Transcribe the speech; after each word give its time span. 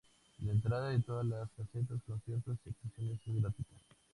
La 0.39 0.51
entrada 0.53 0.89
a 0.95 0.99
todas 0.99 1.23
las 1.27 1.47
casetas, 1.51 2.01
conciertos 2.07 2.57
y 2.65 2.69
actuaciones 2.69 3.19
es 3.27 3.35
gratuita. 3.35 3.75